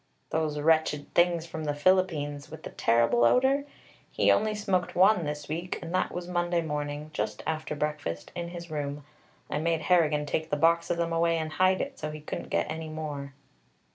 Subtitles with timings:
[0.31, 3.65] "Those wretched things from the Philippines, with the terrible odor?
[4.09, 8.47] He only smoked one this week, and that was Monday morning, just after breakfast, in
[8.47, 9.05] his room.
[9.47, 12.49] I made Harrigan take the box of them away and hide it, so he couldn't
[12.49, 13.35] get any more."